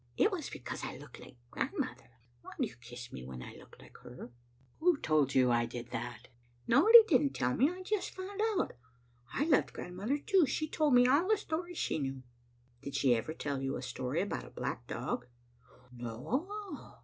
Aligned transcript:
It 0.17 0.31
was 0.31 0.49
becamse 0.49 0.83
I 0.83 0.97
looked 0.97 1.19
like 1.19 1.35
grandmother. 1.51 2.09
Why 2.41 2.53
do 2.59 2.65
you 2.65 2.73
kiss 2.77 3.13
me 3.13 3.23
when 3.23 3.43
I 3.43 3.53
look 3.53 3.75
like 3.79 3.95
her?"" 3.97 4.31
Who 4.79 4.97
told 4.97 5.35
you 5.35 5.51
I 5.51 5.67
did 5.67 5.91
that?"" 5.91 6.29
Nobody 6.67 7.03
didn't 7.07 7.35
tell 7.35 7.55
me. 7.55 7.69
I 7.69 7.83
just 7.83 8.15
found 8.15 8.41
out. 8.57 8.73
I 9.31 9.43
loved 9.45 9.73
grandmother 9.73 10.17
too. 10.17 10.47
She 10.47 10.67
told 10.67 10.95
me 10.95 11.05
all 11.07 11.27
the 11.27 11.37
stories 11.37 11.77
she 11.77 11.99
knew."" 11.99 12.23
Did 12.81 12.95
she 12.95 13.13
ever 13.13 13.35
tell 13.35 13.61
you 13.61 13.75
a 13.75 13.83
story 13.83 14.21
about 14.21 14.43
a 14.47 14.49
black 14.49 14.87
dog?"" 14.87 15.27
No. 15.95 16.49